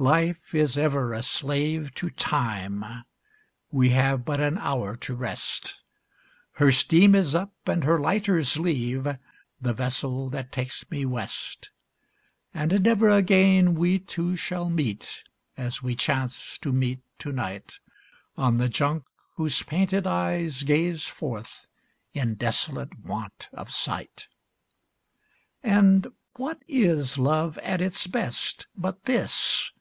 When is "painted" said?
19.64-20.06